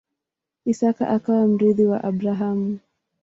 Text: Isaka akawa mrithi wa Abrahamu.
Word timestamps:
Isaka 0.71 1.03
akawa 1.15 1.43
mrithi 1.51 1.83
wa 1.91 1.97
Abrahamu. 2.09 2.69